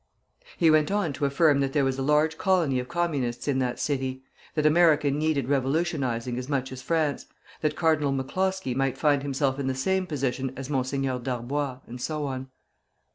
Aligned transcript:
'"He 0.57 0.71
went 0.71 0.89
on 0.89 1.13
to 1.13 1.25
affirm 1.27 1.59
that 1.59 1.73
there 1.73 1.83
was 1.85 1.99
a 1.99 2.01
large 2.01 2.35
colony 2.39 2.79
of 2.79 2.87
Communists 2.87 3.47
in 3.47 3.59
that 3.59 3.79
city; 3.79 4.23
that 4.55 4.65
America 4.65 5.11
needed 5.11 5.47
revolutionizing 5.47 6.39
as 6.39 6.49
much 6.49 6.71
as 6.71 6.81
France; 6.81 7.27
that 7.61 7.75
Cardinal 7.75 8.11
McCloskey 8.11 8.75
might 8.75 8.97
find 8.97 9.21
himself 9.21 9.59
in 9.59 9.67
the 9.67 9.75
same 9.75 10.07
position 10.07 10.53
as 10.57 10.71
Monseigneur 10.71 11.19
Darboy; 11.19 11.81
and 11.85 12.01
so 12.01 12.25
on. 12.25 12.49